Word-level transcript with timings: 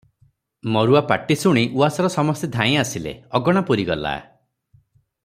ମରୁଆ 0.75 1.01
ପାଟି 1.11 1.37
ଶୁଣି 1.41 1.65
ଉଆସର 1.81 2.11
ସମସ୍ତେ 2.15 2.51
ଧାଇଁ 2.57 2.79
ଆସିଲେ, 2.85 3.15
ଅଗଣା 3.41 3.67
ପୂରିଗଲା। 3.69 4.17